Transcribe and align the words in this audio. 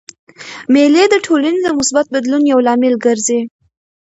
مېلې 0.73 1.03
د 1.09 1.15
ټولني 1.25 1.59
د 1.63 1.67
مثبت 1.77 2.05
بدلون 2.15 2.41
یو 2.51 2.59
لامل 2.65 2.95
ګرځي. 3.05 3.39